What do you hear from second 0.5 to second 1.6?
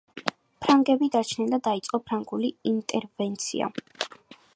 ფრანგები დარჩნენ და